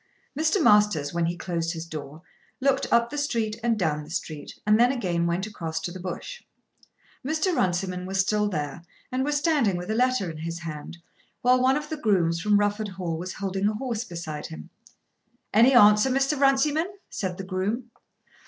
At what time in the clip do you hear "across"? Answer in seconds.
5.45-5.79